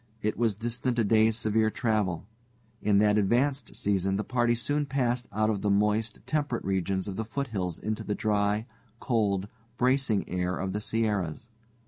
[0.23, 2.25] It was distant a day's severe travel.
[2.81, 7.17] In that advanced season, the party soon passed out of the moist, temperate regions of
[7.17, 8.65] the foothills into the dry,
[8.99, 11.49] cold, bracing air of the Sierras.